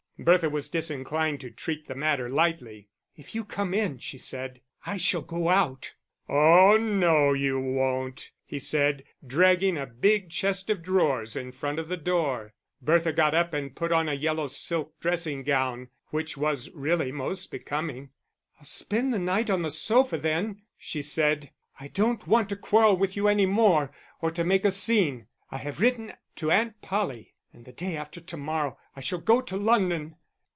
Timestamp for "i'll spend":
18.59-19.11